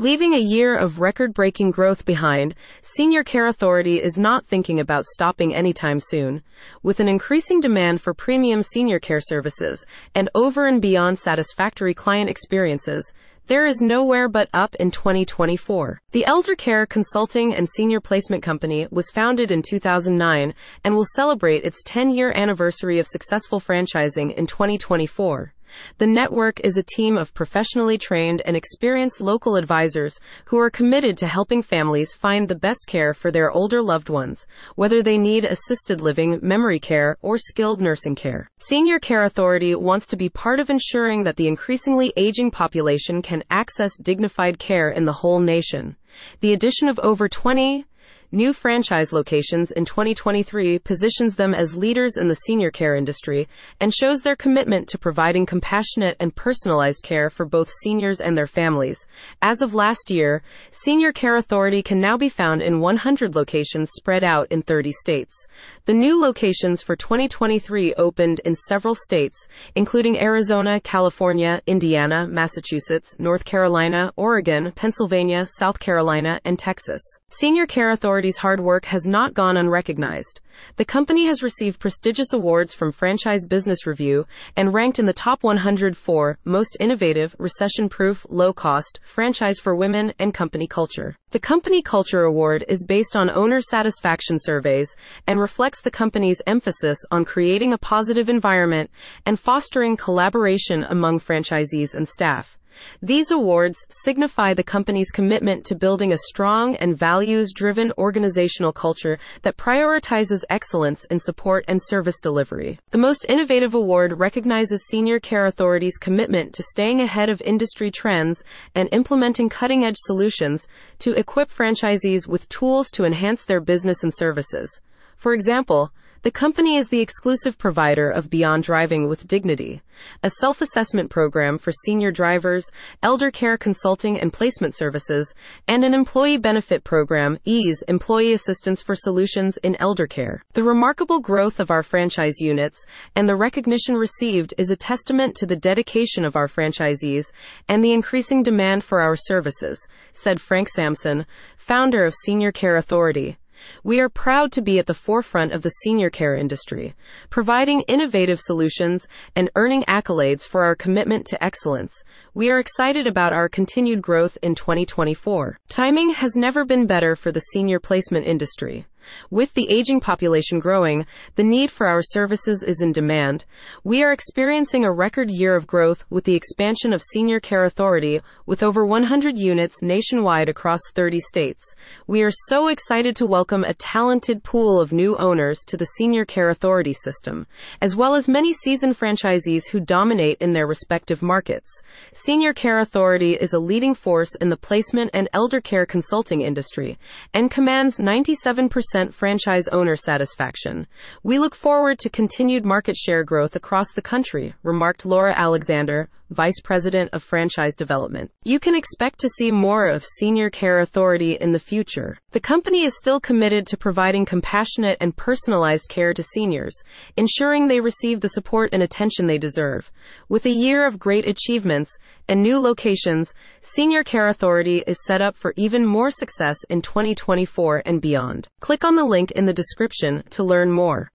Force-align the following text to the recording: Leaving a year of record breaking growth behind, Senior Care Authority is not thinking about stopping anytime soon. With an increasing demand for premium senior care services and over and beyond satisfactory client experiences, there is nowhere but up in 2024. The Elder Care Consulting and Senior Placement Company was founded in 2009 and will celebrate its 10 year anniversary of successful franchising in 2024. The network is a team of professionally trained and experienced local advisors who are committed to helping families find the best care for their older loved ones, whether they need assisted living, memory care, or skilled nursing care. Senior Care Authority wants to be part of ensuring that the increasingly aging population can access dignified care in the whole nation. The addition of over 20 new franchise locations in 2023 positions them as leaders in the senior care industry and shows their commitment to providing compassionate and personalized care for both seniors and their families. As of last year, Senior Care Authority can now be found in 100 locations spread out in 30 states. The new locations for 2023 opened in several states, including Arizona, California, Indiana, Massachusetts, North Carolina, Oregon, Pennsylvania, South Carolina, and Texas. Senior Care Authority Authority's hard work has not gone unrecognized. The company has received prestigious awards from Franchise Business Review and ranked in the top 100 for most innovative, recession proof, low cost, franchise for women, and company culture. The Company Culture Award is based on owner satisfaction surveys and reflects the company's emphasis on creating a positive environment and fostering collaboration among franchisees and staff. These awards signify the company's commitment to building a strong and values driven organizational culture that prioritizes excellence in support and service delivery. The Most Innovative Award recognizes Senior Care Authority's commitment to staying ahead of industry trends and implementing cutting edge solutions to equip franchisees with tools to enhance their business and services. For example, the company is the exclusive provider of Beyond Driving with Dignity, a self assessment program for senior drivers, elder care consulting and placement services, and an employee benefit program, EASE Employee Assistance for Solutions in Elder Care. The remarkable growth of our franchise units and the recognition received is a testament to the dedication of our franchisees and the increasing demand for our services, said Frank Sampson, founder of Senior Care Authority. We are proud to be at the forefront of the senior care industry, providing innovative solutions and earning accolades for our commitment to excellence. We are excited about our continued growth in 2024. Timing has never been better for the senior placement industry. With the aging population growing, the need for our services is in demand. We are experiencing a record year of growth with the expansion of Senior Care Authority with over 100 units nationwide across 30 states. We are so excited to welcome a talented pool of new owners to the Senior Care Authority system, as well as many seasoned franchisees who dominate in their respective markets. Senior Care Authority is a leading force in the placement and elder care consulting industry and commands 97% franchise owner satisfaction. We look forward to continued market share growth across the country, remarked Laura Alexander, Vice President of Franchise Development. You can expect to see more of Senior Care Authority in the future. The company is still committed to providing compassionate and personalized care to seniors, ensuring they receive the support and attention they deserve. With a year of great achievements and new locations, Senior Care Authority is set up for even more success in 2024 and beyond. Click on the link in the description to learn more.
Leaving 0.00 0.32
a 0.32 0.38
year 0.38 0.76
of 0.76 1.00
record 1.00 1.34
breaking 1.34 1.72
growth 1.72 2.04
behind, 2.04 2.54
Senior 2.82 3.24
Care 3.24 3.48
Authority 3.48 4.00
is 4.00 4.16
not 4.16 4.46
thinking 4.46 4.78
about 4.78 5.06
stopping 5.06 5.52
anytime 5.52 5.98
soon. 5.98 6.40
With 6.84 7.00
an 7.00 7.08
increasing 7.08 7.58
demand 7.58 8.00
for 8.00 8.14
premium 8.14 8.62
senior 8.62 9.00
care 9.00 9.20
services 9.20 9.84
and 10.14 10.30
over 10.36 10.66
and 10.66 10.80
beyond 10.80 11.18
satisfactory 11.18 11.94
client 11.94 12.30
experiences, 12.30 13.12
there 13.48 13.66
is 13.66 13.80
nowhere 13.80 14.28
but 14.28 14.48
up 14.54 14.76
in 14.76 14.92
2024. 14.92 16.00
The 16.12 16.26
Elder 16.26 16.54
Care 16.54 16.86
Consulting 16.86 17.52
and 17.52 17.68
Senior 17.68 17.98
Placement 17.98 18.44
Company 18.44 18.86
was 18.92 19.10
founded 19.10 19.50
in 19.50 19.62
2009 19.62 20.54
and 20.84 20.94
will 20.94 21.06
celebrate 21.16 21.64
its 21.64 21.82
10 21.84 22.10
year 22.10 22.30
anniversary 22.36 23.00
of 23.00 23.08
successful 23.08 23.58
franchising 23.58 24.32
in 24.32 24.46
2024. 24.46 25.54
The 25.98 26.06
network 26.06 26.60
is 26.60 26.76
a 26.76 26.82
team 26.82 27.16
of 27.16 27.34
professionally 27.34 27.98
trained 27.98 28.42
and 28.44 28.56
experienced 28.56 29.20
local 29.20 29.56
advisors 29.56 30.18
who 30.46 30.58
are 30.58 30.70
committed 30.70 31.16
to 31.18 31.26
helping 31.26 31.62
families 31.62 32.12
find 32.12 32.48
the 32.48 32.54
best 32.54 32.86
care 32.86 33.14
for 33.14 33.30
their 33.30 33.50
older 33.50 33.82
loved 33.82 34.08
ones, 34.08 34.46
whether 34.76 35.02
they 35.02 35.18
need 35.18 35.44
assisted 35.44 36.00
living, 36.00 36.38
memory 36.42 36.78
care, 36.78 37.16
or 37.22 37.38
skilled 37.38 37.80
nursing 37.80 38.14
care. 38.14 38.48
Senior 38.58 38.98
Care 38.98 39.22
Authority 39.22 39.74
wants 39.74 40.06
to 40.08 40.16
be 40.16 40.28
part 40.28 40.60
of 40.60 40.70
ensuring 40.70 41.24
that 41.24 41.36
the 41.36 41.48
increasingly 41.48 42.12
aging 42.16 42.50
population 42.50 43.22
can 43.22 43.44
access 43.50 43.96
dignified 43.96 44.58
care 44.58 44.90
in 44.90 45.04
the 45.04 45.12
whole 45.12 45.40
nation. 45.40 45.96
The 46.40 46.52
addition 46.52 46.88
of 46.88 46.98
over 47.00 47.28
20 47.28 47.84
new 48.30 48.52
franchise 48.52 49.10
locations 49.10 49.70
in 49.70 49.86
2023 49.86 50.78
positions 50.80 51.36
them 51.36 51.54
as 51.54 51.74
leaders 51.74 52.18
in 52.18 52.28
the 52.28 52.34
senior 52.34 52.70
care 52.70 52.94
industry 52.94 53.48
and 53.80 53.94
shows 53.94 54.20
their 54.20 54.36
commitment 54.36 54.86
to 54.86 54.98
providing 54.98 55.46
compassionate 55.46 56.14
and 56.20 56.36
personalized 56.36 57.02
care 57.02 57.30
for 57.30 57.46
both 57.46 57.70
seniors 57.82 58.20
and 58.20 58.36
their 58.36 58.46
families. 58.46 59.06
As 59.40 59.62
of 59.62 59.74
last 59.74 60.10
year, 60.10 60.42
Senior 60.70 61.10
Care 61.10 61.36
Authority 61.36 61.82
can 61.82 62.00
now 62.00 62.18
be 62.18 62.28
found 62.28 62.60
in 62.60 62.80
100 62.80 63.34
locations 63.34 63.90
spread 63.92 64.22
out 64.22 64.46
in 64.50 64.60
30 64.60 64.92
states. 64.92 65.46
The 65.86 65.94
new 65.94 66.20
locations 66.20 66.82
for 66.82 66.96
2023 66.96 67.94
opened 67.94 68.40
in 68.44 68.54
several 68.54 68.94
states, 68.94 69.48
including 69.74 70.20
Arizona, 70.20 70.80
California, 70.80 71.62
Indiana, 71.66 72.26
Massachusetts, 72.26 73.16
North 73.18 73.46
Carolina, 73.46 74.12
Oregon, 74.16 74.72
Pennsylvania, 74.72 75.46
South 75.56 75.80
Carolina, 75.80 76.40
and 76.44 76.58
Texas. 76.58 77.00
Senior 77.30 77.66
Care 77.66 77.90
Authority 77.90 78.17
Authority's 78.18 78.38
hard 78.38 78.58
work 78.58 78.86
has 78.86 79.06
not 79.06 79.32
gone 79.32 79.56
unrecognized. 79.56 80.40
The 80.74 80.84
company 80.84 81.26
has 81.26 81.40
received 81.40 81.78
prestigious 81.78 82.32
awards 82.32 82.74
from 82.74 82.90
Franchise 82.90 83.46
Business 83.46 83.86
Review 83.86 84.26
and 84.56 84.74
ranked 84.74 84.98
in 84.98 85.06
the 85.06 85.12
top 85.12 85.44
100 85.44 85.96
for 85.96 86.36
most 86.44 86.76
innovative, 86.80 87.36
recession 87.38 87.88
proof, 87.88 88.26
low 88.28 88.52
cost, 88.52 88.98
franchise 89.04 89.60
for 89.60 89.76
women, 89.76 90.12
and 90.18 90.34
company 90.34 90.66
culture. 90.66 91.14
The 91.30 91.38
Company 91.38 91.80
Culture 91.80 92.22
Award 92.22 92.64
is 92.66 92.84
based 92.84 93.14
on 93.14 93.30
owner 93.30 93.60
satisfaction 93.60 94.38
surveys 94.40 94.96
and 95.28 95.38
reflects 95.38 95.80
the 95.80 95.92
company's 95.92 96.42
emphasis 96.44 96.98
on 97.12 97.24
creating 97.24 97.72
a 97.72 97.78
positive 97.78 98.28
environment 98.28 98.90
and 99.26 99.38
fostering 99.38 99.96
collaboration 99.96 100.82
among 100.82 101.20
franchisees 101.20 101.94
and 101.94 102.08
staff. 102.08 102.58
These 103.02 103.30
awards 103.30 103.84
signify 103.88 104.54
the 104.54 104.62
company's 104.62 105.10
commitment 105.10 105.64
to 105.66 105.74
building 105.74 106.12
a 106.12 106.18
strong 106.18 106.76
and 106.76 106.96
values 106.96 107.52
driven 107.52 107.92
organizational 107.98 108.72
culture 108.72 109.18
that 109.42 109.56
prioritizes 109.56 110.44
excellence 110.50 111.04
in 111.06 111.18
support 111.18 111.64
and 111.68 111.80
service 111.82 112.20
delivery. 112.20 112.78
The 112.90 112.98
Most 112.98 113.26
Innovative 113.28 113.74
Award 113.74 114.18
recognizes 114.18 114.86
Senior 114.86 115.20
Care 115.20 115.46
Authority's 115.46 115.98
commitment 115.98 116.52
to 116.54 116.62
staying 116.62 117.00
ahead 117.00 117.28
of 117.28 117.42
industry 117.42 117.90
trends 117.90 118.42
and 118.74 118.88
implementing 118.92 119.48
cutting 119.48 119.84
edge 119.84 119.98
solutions 119.98 120.66
to 121.00 121.12
equip 121.12 121.50
franchisees 121.50 122.26
with 122.26 122.48
tools 122.48 122.90
to 122.90 123.04
enhance 123.04 123.44
their 123.44 123.60
business 123.60 124.02
and 124.02 124.14
services. 124.14 124.80
For 125.16 125.32
example, 125.32 125.92
the 126.22 126.30
company 126.32 126.76
is 126.76 126.88
the 126.88 127.00
exclusive 127.00 127.56
provider 127.58 128.10
of 128.10 128.28
Beyond 128.28 128.64
Driving 128.64 129.08
with 129.08 129.28
Dignity, 129.28 129.82
a 130.20 130.30
self 130.30 130.60
assessment 130.60 131.10
program 131.10 131.58
for 131.58 131.70
senior 131.70 132.10
drivers, 132.10 132.68
elder 133.04 133.30
care 133.30 133.56
consulting 133.56 134.18
and 134.18 134.32
placement 134.32 134.74
services, 134.74 135.32
and 135.68 135.84
an 135.84 135.94
employee 135.94 136.36
benefit 136.36 136.82
program, 136.82 137.38
EASE 137.44 137.84
Employee 137.86 138.32
Assistance 138.32 138.82
for 138.82 138.96
Solutions 138.96 139.58
in 139.58 139.76
Elder 139.76 140.08
Care. 140.08 140.42
The 140.54 140.64
remarkable 140.64 141.20
growth 141.20 141.60
of 141.60 141.70
our 141.70 141.84
franchise 141.84 142.40
units 142.40 142.84
and 143.14 143.28
the 143.28 143.36
recognition 143.36 143.94
received 143.94 144.54
is 144.58 144.70
a 144.70 144.76
testament 144.76 145.36
to 145.36 145.46
the 145.46 145.56
dedication 145.56 146.24
of 146.24 146.34
our 146.34 146.48
franchisees 146.48 147.26
and 147.68 147.84
the 147.84 147.92
increasing 147.92 148.42
demand 148.42 148.82
for 148.82 149.00
our 149.00 149.14
services, 149.14 149.86
said 150.12 150.40
Frank 150.40 150.68
Sampson, 150.68 151.26
founder 151.56 152.04
of 152.04 152.14
Senior 152.24 152.50
Care 152.50 152.74
Authority. 152.74 153.36
We 153.82 154.00
are 154.00 154.08
proud 154.08 154.52
to 154.52 154.62
be 154.62 154.78
at 154.78 154.86
the 154.86 154.94
forefront 154.94 155.52
of 155.52 155.62
the 155.62 155.70
senior 155.70 156.10
care 156.10 156.34
industry, 156.34 156.94
providing 157.30 157.82
innovative 157.82 158.40
solutions 158.40 159.06
and 159.34 159.50
earning 159.56 159.84
accolades 159.84 160.46
for 160.46 160.64
our 160.64 160.74
commitment 160.74 161.26
to 161.26 161.44
excellence. 161.44 162.02
We 162.34 162.50
are 162.50 162.58
excited 162.58 163.06
about 163.06 163.32
our 163.32 163.48
continued 163.48 164.02
growth 164.02 164.38
in 164.42 164.54
2024. 164.54 165.58
Timing 165.68 166.10
has 166.10 166.36
never 166.36 166.64
been 166.64 166.86
better 166.86 167.16
for 167.16 167.32
the 167.32 167.40
senior 167.40 167.80
placement 167.80 168.26
industry. 168.26 168.86
With 169.30 169.54
the 169.54 169.70
aging 169.70 170.00
population 170.00 170.58
growing, 170.58 171.06
the 171.34 171.42
need 171.42 171.70
for 171.70 171.86
our 171.86 172.02
services 172.02 172.62
is 172.62 172.80
in 172.80 172.92
demand. 172.92 173.44
We 173.84 174.02
are 174.02 174.12
experiencing 174.12 174.84
a 174.84 174.92
record 174.92 175.30
year 175.30 175.54
of 175.54 175.66
growth 175.66 176.04
with 176.10 176.24
the 176.24 176.34
expansion 176.34 176.92
of 176.92 177.02
Senior 177.02 177.40
Care 177.40 177.64
Authority 177.64 178.20
with 178.46 178.62
over 178.62 178.84
100 178.84 179.38
units 179.38 179.82
nationwide 179.82 180.48
across 180.48 180.80
30 180.94 181.20
states. 181.20 181.74
We 182.06 182.22
are 182.22 182.30
so 182.48 182.68
excited 182.68 183.14
to 183.16 183.26
welcome 183.26 183.64
a 183.64 183.74
talented 183.74 184.42
pool 184.42 184.80
of 184.80 184.92
new 184.92 185.16
owners 185.16 185.60
to 185.66 185.76
the 185.76 185.86
Senior 185.96 186.24
Care 186.24 186.50
Authority 186.50 186.92
system, 186.92 187.46
as 187.80 187.94
well 187.94 188.14
as 188.14 188.28
many 188.28 188.52
seasoned 188.52 188.98
franchisees 188.98 189.68
who 189.70 189.80
dominate 189.80 190.38
in 190.40 190.52
their 190.52 190.66
respective 190.66 191.22
markets. 191.22 191.82
Senior 192.12 192.52
Care 192.52 192.78
Authority 192.78 193.34
is 193.34 193.52
a 193.52 193.58
leading 193.58 193.94
force 193.94 194.34
in 194.36 194.48
the 194.48 194.56
placement 194.56 195.10
and 195.14 195.28
elder 195.32 195.60
care 195.60 195.86
consulting 195.86 196.40
industry 196.40 196.98
and 197.32 197.50
commands 197.50 197.98
97% 197.98 198.70
franchise 199.14 199.68
owner 199.68 199.96
satisfaction. 199.96 200.86
We 201.22 201.38
look 201.38 201.54
forward 201.54 201.98
to 202.00 202.10
continued 202.10 202.64
market 202.64 202.96
share 202.96 203.24
growth 203.24 203.54
across 203.54 203.92
the 203.92 204.02
country, 204.02 204.54
remarked 204.62 205.06
Laura 205.06 205.32
Alexander, 205.32 206.08
Vice 206.30 206.60
President 206.62 207.10
of 207.12 207.22
Franchise 207.22 207.74
Development. 207.74 208.30
You 208.44 208.58
can 208.58 208.74
expect 208.74 209.18
to 209.20 209.28
see 209.28 209.50
more 209.50 209.86
of 209.86 210.04
Senior 210.04 210.50
Care 210.50 210.80
Authority 210.80 211.32
in 211.32 211.52
the 211.52 211.58
future. 211.58 212.18
The 212.32 212.40
company 212.40 212.84
is 212.84 212.98
still 212.98 213.20
committed 213.20 213.66
to 213.68 213.76
providing 213.76 214.24
compassionate 214.24 214.98
and 215.00 215.16
personalized 215.16 215.88
care 215.88 216.12
to 216.12 216.22
seniors, 216.22 216.74
ensuring 217.16 217.68
they 217.68 217.80
receive 217.80 218.20
the 218.20 218.28
support 218.28 218.70
and 218.72 218.82
attention 218.82 219.26
they 219.26 219.38
deserve. 219.38 219.90
With 220.28 220.44
a 220.44 220.50
year 220.50 220.86
of 220.86 220.98
great 220.98 221.26
achievements 221.26 221.96
and 222.28 222.42
new 222.42 222.58
locations, 222.58 223.32
Senior 223.60 224.04
Care 224.04 224.28
Authority 224.28 224.84
is 224.86 225.04
set 225.04 225.22
up 225.22 225.36
for 225.36 225.54
even 225.56 225.86
more 225.86 226.10
success 226.10 226.58
in 226.68 226.82
2024 226.82 227.82
and 227.86 228.00
beyond. 228.00 228.48
Click 228.60 228.84
on 228.84 228.96
the 228.96 229.04
link 229.04 229.30
in 229.30 229.46
the 229.46 229.52
description 229.52 230.24
to 230.30 230.42
learn 230.42 230.70
more. 230.70 231.06